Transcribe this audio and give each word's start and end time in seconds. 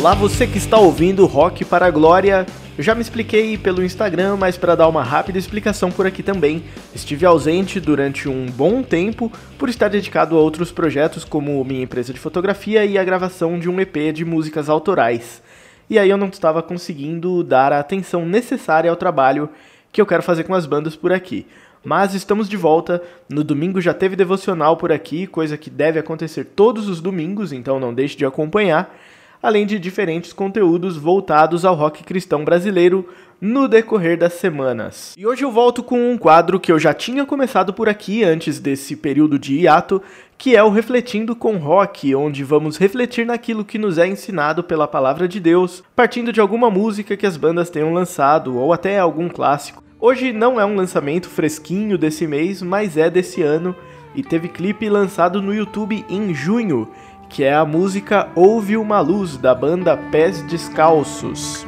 Olá, 0.00 0.14
você 0.14 0.46
que 0.46 0.56
está 0.56 0.78
ouvindo 0.78 1.26
Rock 1.26 1.62
para 1.62 1.84
a 1.84 1.90
Glória. 1.90 2.46
Já 2.78 2.94
me 2.94 3.02
expliquei 3.02 3.58
pelo 3.58 3.84
Instagram, 3.84 4.34
mas 4.34 4.56
para 4.56 4.74
dar 4.74 4.88
uma 4.88 5.02
rápida 5.02 5.38
explicação 5.38 5.92
por 5.92 6.06
aqui 6.06 6.22
também, 6.22 6.64
estive 6.94 7.26
ausente 7.26 7.78
durante 7.78 8.26
um 8.26 8.46
bom 8.46 8.82
tempo 8.82 9.30
por 9.58 9.68
estar 9.68 9.88
dedicado 9.88 10.34
a 10.34 10.40
outros 10.40 10.72
projetos 10.72 11.22
como 11.22 11.62
minha 11.66 11.82
empresa 11.82 12.14
de 12.14 12.18
fotografia 12.18 12.82
e 12.86 12.96
a 12.96 13.04
gravação 13.04 13.58
de 13.58 13.68
um 13.68 13.78
EP 13.78 14.10
de 14.14 14.24
músicas 14.24 14.70
autorais. 14.70 15.42
E 15.90 15.98
aí 15.98 16.08
eu 16.08 16.16
não 16.16 16.28
estava 16.28 16.62
conseguindo 16.62 17.44
dar 17.44 17.70
a 17.70 17.78
atenção 17.78 18.24
necessária 18.24 18.90
ao 18.90 18.96
trabalho 18.96 19.50
que 19.92 20.00
eu 20.00 20.06
quero 20.06 20.22
fazer 20.22 20.44
com 20.44 20.54
as 20.54 20.64
bandas 20.64 20.96
por 20.96 21.12
aqui. 21.12 21.46
Mas 21.84 22.14
estamos 22.14 22.48
de 22.48 22.56
volta. 22.56 23.02
No 23.28 23.44
domingo 23.44 23.82
já 23.82 23.92
teve 23.92 24.16
devocional 24.16 24.78
por 24.78 24.92
aqui, 24.92 25.26
coisa 25.26 25.58
que 25.58 25.68
deve 25.68 25.98
acontecer 25.98 26.44
todos 26.44 26.88
os 26.88 27.02
domingos, 27.02 27.52
então 27.52 27.78
não 27.78 27.92
deixe 27.92 28.16
de 28.16 28.24
acompanhar 28.24 28.96
além 29.42 29.66
de 29.66 29.78
diferentes 29.78 30.32
conteúdos 30.32 30.96
voltados 30.96 31.64
ao 31.64 31.74
rock 31.74 32.04
cristão 32.04 32.44
brasileiro 32.44 33.08
no 33.40 33.66
decorrer 33.66 34.18
das 34.18 34.34
semanas. 34.34 35.14
E 35.16 35.26
hoje 35.26 35.44
eu 35.44 35.50
volto 35.50 35.82
com 35.82 36.10
um 36.10 36.18
quadro 36.18 36.60
que 36.60 36.70
eu 36.70 36.78
já 36.78 36.92
tinha 36.92 37.24
começado 37.24 37.72
por 37.72 37.88
aqui 37.88 38.22
antes 38.22 38.60
desse 38.60 38.94
período 38.94 39.38
de 39.38 39.54
hiato, 39.60 40.02
que 40.36 40.54
é 40.54 40.62
o 40.62 40.68
Refletindo 40.68 41.34
com 41.34 41.56
Rock, 41.56 42.14
onde 42.14 42.44
vamos 42.44 42.76
refletir 42.76 43.24
naquilo 43.24 43.64
que 43.64 43.78
nos 43.78 43.96
é 43.96 44.06
ensinado 44.06 44.62
pela 44.62 44.86
palavra 44.86 45.26
de 45.26 45.40
Deus, 45.40 45.82
partindo 45.96 46.32
de 46.32 46.40
alguma 46.40 46.70
música 46.70 47.16
que 47.16 47.26
as 47.26 47.36
bandas 47.36 47.70
tenham 47.70 47.94
lançado 47.94 48.58
ou 48.58 48.72
até 48.72 48.98
algum 48.98 49.28
clássico. 49.28 49.82
Hoje 49.98 50.32
não 50.32 50.60
é 50.60 50.64
um 50.64 50.76
lançamento 50.76 51.28
fresquinho 51.28 51.96
desse 51.96 52.26
mês, 52.26 52.62
mas 52.62 52.96
é 52.96 53.08
desse 53.08 53.42
ano 53.42 53.74
e 54.14 54.22
teve 54.22 54.48
clipe 54.48 54.88
lançado 54.88 55.40
no 55.40 55.54
YouTube 55.54 56.04
em 56.08 56.34
junho 56.34 56.88
que 57.30 57.44
é 57.44 57.54
a 57.54 57.64
música 57.64 58.28
Ouve 58.34 58.76
uma 58.76 59.00
Luz 59.00 59.36
da 59.36 59.54
banda 59.54 59.96
Pés 59.96 60.42
Descalços. 60.42 61.64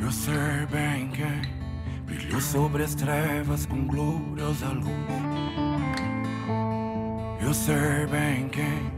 Eu 0.00 0.12
sei 0.12 0.66
bem 0.70 1.08
quem 1.08 2.04
brilhou 2.04 2.40
sobre 2.40 2.82
as 2.82 2.94
trevas 2.94 3.64
com 3.64 3.86
gloriosa 3.86 4.68
luz. 4.68 4.88
Eu 7.40 7.54
sei 7.54 8.06
bem 8.10 8.48
quem 8.50 8.92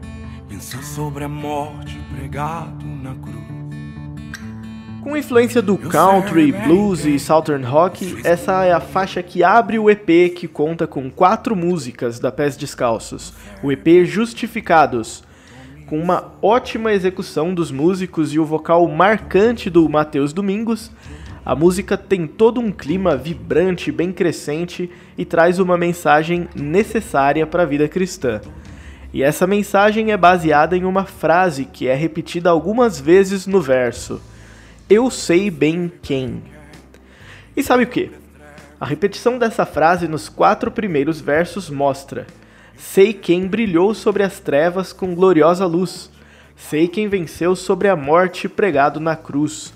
pensou 0.48 0.82
sobre 0.82 1.24
a 1.24 1.28
morte 1.28 1.96
pregado 2.12 2.84
na 2.84 3.14
cruz. 3.14 3.59
Com 5.10 5.16
influência 5.16 5.60
do 5.60 5.76
country, 5.76 6.52
blues 6.52 7.04
e 7.04 7.18
southern 7.18 7.64
rock, 7.64 8.20
essa 8.22 8.64
é 8.64 8.70
a 8.70 8.78
faixa 8.78 9.20
que 9.20 9.42
abre 9.42 9.76
o 9.76 9.90
EP 9.90 10.32
que 10.36 10.46
conta 10.46 10.86
com 10.86 11.10
quatro 11.10 11.56
músicas 11.56 12.20
da 12.20 12.30
Pés 12.30 12.56
Descalços, 12.56 13.34
o 13.60 13.72
EP 13.72 14.04
Justificados, 14.04 15.24
com 15.88 15.98
uma 15.98 16.32
ótima 16.40 16.92
execução 16.92 17.52
dos 17.52 17.72
músicos 17.72 18.32
e 18.32 18.38
o 18.38 18.44
vocal 18.44 18.86
marcante 18.86 19.68
do 19.68 19.88
Matheus 19.88 20.32
Domingos. 20.32 20.92
A 21.44 21.56
música 21.56 21.96
tem 21.96 22.28
todo 22.28 22.60
um 22.60 22.70
clima 22.70 23.16
vibrante, 23.16 23.90
bem 23.90 24.12
crescente 24.12 24.88
e 25.18 25.24
traz 25.24 25.58
uma 25.58 25.76
mensagem 25.76 26.48
necessária 26.54 27.44
para 27.48 27.64
a 27.64 27.66
vida 27.66 27.88
cristã. 27.88 28.40
E 29.12 29.24
essa 29.24 29.44
mensagem 29.44 30.12
é 30.12 30.16
baseada 30.16 30.76
em 30.76 30.84
uma 30.84 31.04
frase 31.04 31.64
que 31.64 31.88
é 31.88 31.96
repetida 31.96 32.48
algumas 32.48 33.00
vezes 33.00 33.44
no 33.44 33.60
verso 33.60 34.22
eu 34.90 35.08
sei 35.08 35.48
bem 35.50 35.90
quem. 36.02 36.42
E 37.56 37.62
sabe 37.62 37.84
o 37.84 37.86
que? 37.86 38.10
A 38.80 38.84
repetição 38.84 39.38
dessa 39.38 39.64
frase 39.64 40.08
nos 40.08 40.28
quatro 40.28 40.68
primeiros 40.70 41.20
versos 41.20 41.70
mostra: 41.70 42.26
Sei 42.76 43.12
quem 43.12 43.46
brilhou 43.46 43.94
sobre 43.94 44.24
as 44.24 44.40
trevas 44.40 44.92
com 44.92 45.14
gloriosa 45.14 45.64
luz. 45.64 46.10
Sei 46.56 46.88
quem 46.88 47.08
venceu 47.08 47.54
sobre 47.54 47.88
a 47.88 47.94
morte 47.94 48.48
pregado 48.48 48.98
na 48.98 49.14
cruz. 49.14 49.72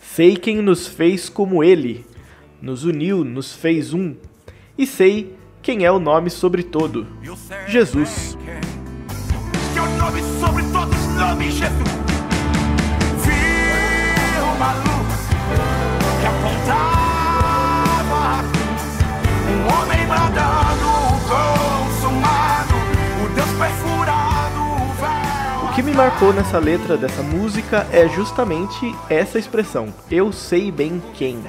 Sei 0.00 0.36
quem 0.36 0.62
nos 0.62 0.86
fez 0.86 1.28
como 1.28 1.62
Ele, 1.62 2.04
nos 2.60 2.84
uniu, 2.84 3.24
nos 3.24 3.54
fez 3.54 3.92
um. 3.92 4.14
E 4.78 4.86
sei 4.86 5.36
quem 5.62 5.84
é 5.84 5.92
o 5.92 5.98
nome 5.98 6.30
sobre 6.30 6.62
todo: 6.62 7.06
Jesus. 7.66 8.38
Que 9.72 9.78
é 9.78 9.82
o 9.82 9.98
nome 9.98 10.22
sobre 10.40 10.62
todos 10.72 10.98
os 10.98 11.14
nomes, 11.16 11.54
Jesus. 11.54 12.03
Que 16.20 16.26
apontava 16.26 17.64
um 19.50 19.60
homem 19.72 20.06
bradando 20.06 20.88
consumado, 21.28 22.74
o 23.22 23.28
Deus 23.34 23.52
perfurado, 23.58 24.60
o 24.60 24.92
véu. 24.98 25.68
O 25.68 25.74
que 25.74 25.82
me 25.82 25.92
marcou 25.92 26.32
nessa 26.32 26.58
letra 26.58 26.96
dessa 26.96 27.22
música 27.22 27.86
é 27.92 28.08
justamente 28.08 28.94
essa 29.10 29.38
expressão: 29.38 29.92
eu 30.10 30.32
sei 30.32 30.72
bem 30.72 31.02
quem. 31.14 31.42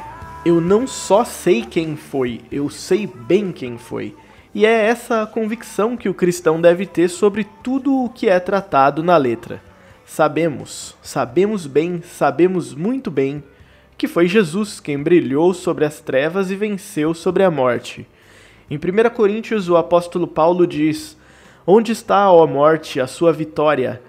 Eu 0.46 0.60
não 0.60 0.86
só 0.86 1.24
sei 1.24 1.64
quem 1.64 1.96
foi, 1.96 2.42
eu 2.52 2.70
sei 2.70 3.08
bem 3.08 3.52
quem 3.52 3.78
foi. 3.78 4.16
E 4.54 4.66
é 4.66 4.86
essa 4.86 5.26
convicção 5.26 5.98
que 5.98 6.08
o 6.08 6.14
cristão 6.14 6.62
deve 6.62 6.86
ter 6.86 7.10
sobre 7.10 7.46
tudo 7.64 8.04
o 8.04 8.10
que 8.10 8.30
é 8.30 8.40
tratado 8.40 9.02
na 9.02 9.18
letra. 9.18 9.62
Sabemos, 10.06 10.96
sabemos 11.02 11.66
bem, 11.66 12.02
sabemos 12.02 12.76
muito 12.76 13.10
bem 13.10 13.44
que 13.98 14.08
foi 14.08 14.28
Jesus 14.28 14.80
quem 14.80 15.02
brilhou 15.02 15.52
sobre 15.52 15.84
as 15.84 16.00
trevas 16.00 16.52
e 16.52 16.56
venceu 16.56 17.14
sobre 17.14 17.44
a 17.44 17.50
morte. 17.50 18.08
Em 18.70 18.78
1 18.78 19.10
Coríntios, 19.16 19.68
o 19.68 19.76
apóstolo 19.76 20.28
Paulo 20.28 20.68
diz: 20.68 21.18
Onde 21.66 21.92
está, 21.92 22.32
ó 22.32 22.46
morte, 22.46 23.02
a 23.02 23.08
sua 23.08 23.34
vitória? 23.34 24.00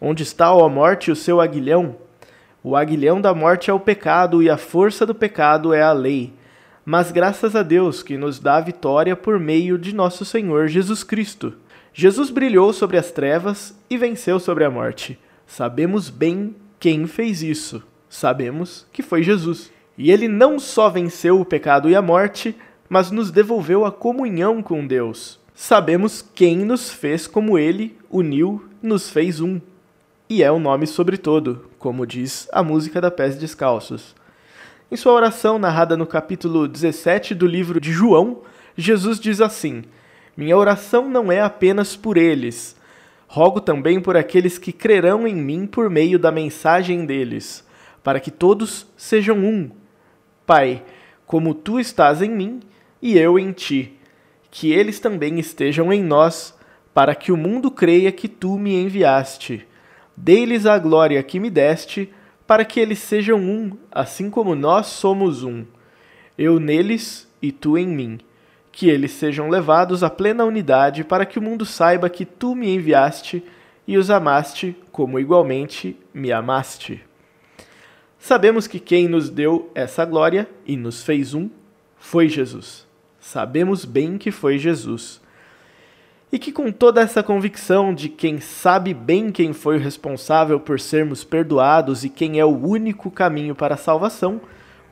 Onde 0.00 0.22
está, 0.22 0.52
ó 0.52 0.68
morte, 0.70 1.10
o 1.10 1.16
seu 1.16 1.40
aguilhão? 1.40 1.96
O 2.64 2.74
aguilhão 2.74 3.20
da 3.20 3.34
morte 3.34 3.70
é 3.70 3.74
o 3.74 3.78
pecado 3.78 4.42
e 4.42 4.48
a 4.48 4.56
força 4.56 5.04
do 5.04 5.14
pecado 5.14 5.74
é 5.74 5.82
a 5.82 5.92
lei. 5.92 6.32
Mas 6.84 7.12
graças 7.12 7.54
a 7.54 7.62
Deus 7.62 8.02
que 8.02 8.16
nos 8.16 8.38
dá 8.38 8.56
a 8.56 8.60
vitória 8.60 9.14
por 9.14 9.38
meio 9.38 9.76
de 9.76 9.94
nosso 9.94 10.24
Senhor 10.24 10.66
Jesus 10.66 11.04
Cristo. 11.04 11.54
Jesus 11.92 12.30
brilhou 12.30 12.72
sobre 12.72 12.96
as 12.96 13.10
trevas 13.10 13.78
e 13.90 13.98
venceu 13.98 14.40
sobre 14.40 14.64
a 14.64 14.70
morte. 14.70 15.18
Sabemos 15.54 16.08
bem 16.08 16.56
quem 16.80 17.06
fez 17.06 17.42
isso. 17.42 17.82
Sabemos 18.08 18.86
que 18.90 19.02
foi 19.02 19.22
Jesus. 19.22 19.70
E 19.98 20.10
ele 20.10 20.26
não 20.26 20.58
só 20.58 20.88
venceu 20.88 21.38
o 21.38 21.44
pecado 21.44 21.90
e 21.90 21.94
a 21.94 22.00
morte, 22.00 22.56
mas 22.88 23.10
nos 23.10 23.30
devolveu 23.30 23.84
a 23.84 23.92
comunhão 23.92 24.62
com 24.62 24.86
Deus. 24.86 25.38
Sabemos 25.54 26.26
quem 26.34 26.56
nos 26.56 26.88
fez 26.88 27.26
como 27.26 27.58
ele, 27.58 27.94
uniu, 28.10 28.64
nos 28.82 29.10
fez 29.10 29.42
um. 29.42 29.60
E 30.26 30.42
é 30.42 30.50
o 30.50 30.58
nome 30.58 30.86
sobre 30.86 31.18
todo, 31.18 31.68
como 31.78 32.06
diz 32.06 32.48
a 32.50 32.62
música 32.62 32.98
da 32.98 33.10
Pés 33.10 33.36
Descalços. 33.36 34.14
Em 34.90 34.96
sua 34.96 35.12
oração 35.12 35.58
narrada 35.58 35.98
no 35.98 36.06
capítulo 36.06 36.66
17 36.66 37.34
do 37.34 37.46
livro 37.46 37.78
de 37.78 37.92
João, 37.92 38.38
Jesus 38.74 39.20
diz 39.20 39.42
assim: 39.42 39.84
Minha 40.34 40.56
oração 40.56 41.10
não 41.10 41.30
é 41.30 41.42
apenas 41.42 41.94
por 41.94 42.16
eles, 42.16 42.74
Rogo 43.34 43.62
também 43.62 43.98
por 43.98 44.14
aqueles 44.14 44.58
que 44.58 44.74
crerão 44.74 45.26
em 45.26 45.34
mim 45.34 45.66
por 45.66 45.88
meio 45.88 46.18
da 46.18 46.30
mensagem 46.30 47.06
deles, 47.06 47.66
para 48.04 48.20
que 48.20 48.30
todos 48.30 48.86
sejam 48.94 49.38
um. 49.38 49.70
Pai, 50.44 50.82
como 51.24 51.54
tu 51.54 51.80
estás 51.80 52.20
em 52.20 52.28
mim 52.28 52.60
e 53.00 53.16
eu 53.16 53.38
em 53.38 53.50
ti, 53.52 53.98
que 54.50 54.70
eles 54.70 55.00
também 55.00 55.38
estejam 55.38 55.90
em 55.90 56.02
nós, 56.02 56.54
para 56.92 57.14
que 57.14 57.32
o 57.32 57.36
mundo 57.38 57.70
creia 57.70 58.12
que 58.12 58.28
tu 58.28 58.58
me 58.58 58.74
enviaste. 58.74 59.66
Dê-lhes 60.14 60.66
a 60.66 60.78
glória 60.78 61.22
que 61.22 61.40
me 61.40 61.48
deste, 61.48 62.12
para 62.46 62.66
que 62.66 62.78
eles 62.78 62.98
sejam 62.98 63.40
um, 63.40 63.78
assim 63.90 64.28
como 64.28 64.54
nós 64.54 64.88
somos 64.88 65.42
um. 65.42 65.64
Eu 66.36 66.60
neles 66.60 67.26
e 67.40 67.50
tu 67.50 67.78
em 67.78 67.88
mim 67.88 68.20
que 68.72 68.88
eles 68.88 69.12
sejam 69.12 69.50
levados 69.50 70.02
à 70.02 70.08
plena 70.08 70.44
unidade, 70.44 71.04
para 71.04 71.26
que 71.26 71.38
o 71.38 71.42
mundo 71.42 71.66
saiba 71.66 72.08
que 72.08 72.24
tu 72.24 72.54
me 72.54 72.74
enviaste 72.74 73.44
e 73.86 73.98
os 73.98 74.10
amaste 74.10 74.74
como 74.90 75.20
igualmente 75.20 75.96
me 76.14 76.32
amaste. 76.32 77.04
Sabemos 78.18 78.66
que 78.66 78.80
quem 78.80 79.08
nos 79.08 79.28
deu 79.28 79.70
essa 79.74 80.04
glória 80.04 80.48
e 80.64 80.76
nos 80.76 81.02
fez 81.02 81.34
um 81.34 81.50
foi 81.98 82.28
Jesus. 82.28 82.86
Sabemos 83.20 83.84
bem 83.84 84.16
que 84.16 84.30
foi 84.30 84.58
Jesus. 84.58 85.20
E 86.32 86.38
que 86.38 86.50
com 86.50 86.72
toda 86.72 87.02
essa 87.02 87.22
convicção 87.22 87.92
de 87.92 88.08
quem 88.08 88.40
sabe 88.40 88.94
bem 88.94 89.30
quem 89.30 89.52
foi 89.52 89.76
o 89.76 89.80
responsável 89.80 90.58
por 90.58 90.80
sermos 90.80 91.22
perdoados 91.24 92.04
e 92.04 92.08
quem 92.08 92.40
é 92.40 92.44
o 92.44 92.56
único 92.56 93.10
caminho 93.10 93.54
para 93.54 93.74
a 93.74 93.78
salvação, 93.78 94.40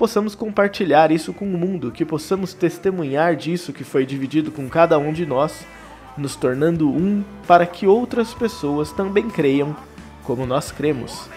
possamos 0.00 0.34
compartilhar 0.34 1.12
isso 1.12 1.30
com 1.30 1.44
o 1.44 1.58
mundo, 1.58 1.90
que 1.92 2.06
possamos 2.06 2.54
testemunhar 2.54 3.36
disso 3.36 3.70
que 3.70 3.84
foi 3.84 4.06
dividido 4.06 4.50
com 4.50 4.66
cada 4.66 4.98
um 4.98 5.12
de 5.12 5.26
nós, 5.26 5.66
nos 6.16 6.34
tornando 6.34 6.88
um 6.88 7.22
para 7.46 7.66
que 7.66 7.86
outras 7.86 8.32
pessoas 8.32 8.92
também 8.92 9.28
creiam 9.28 9.76
como 10.24 10.46
nós 10.46 10.72
cremos, 10.72 11.28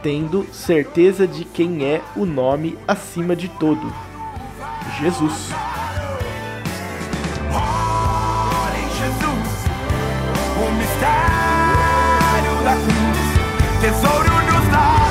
tendo 0.00 0.46
certeza 0.52 1.26
de 1.26 1.44
quem 1.44 1.84
é 1.84 2.00
o 2.14 2.24
nome 2.24 2.78
acima 2.86 3.34
de 3.34 3.48
todo: 3.48 3.92
Jesus. 5.00 5.50
Tesouro 13.80 14.32
nos 14.46 14.68
dá 14.70 15.03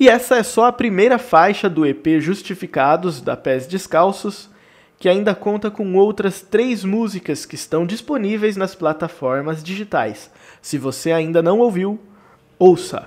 E 0.00 0.08
essa 0.08 0.36
é 0.36 0.42
só 0.42 0.64
a 0.64 0.72
primeira 0.72 1.18
faixa 1.18 1.68
do 1.68 1.84
EP 1.84 2.18
Justificados 2.20 3.20
da 3.20 3.36
Pés 3.36 3.66
Descalços, 3.66 4.48
que 4.98 5.10
ainda 5.10 5.34
conta 5.34 5.70
com 5.70 5.94
outras 5.94 6.40
três 6.40 6.82
músicas 6.82 7.44
que 7.44 7.54
estão 7.54 7.84
disponíveis 7.84 8.56
nas 8.56 8.74
plataformas 8.74 9.62
digitais. 9.62 10.30
Se 10.62 10.78
você 10.78 11.12
ainda 11.12 11.42
não 11.42 11.58
ouviu, 11.58 12.00
ouça! 12.58 13.04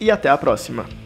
E 0.00 0.10
até 0.10 0.28
a 0.28 0.36
próxima! 0.36 1.03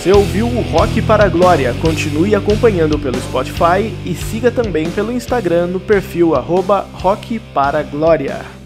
Você 0.00 0.12
ouviu 0.12 0.46
o 0.46 0.62
Rock 0.62 1.02
para 1.02 1.26
a 1.26 1.28
Glória. 1.28 1.74
Continue 1.74 2.34
acompanhando 2.34 2.98
pelo 2.98 3.20
Spotify 3.20 3.94
e 4.02 4.14
siga 4.14 4.50
também 4.50 4.90
pelo 4.90 5.12
Instagram 5.12 5.66
no 5.66 5.78
perfil 5.78 6.34
arroba 6.34 6.86
Rock 6.94 7.38
para 7.38 7.82
Glória. 7.82 8.59